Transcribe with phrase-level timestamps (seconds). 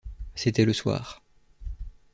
[0.33, 1.21] C’était le soir.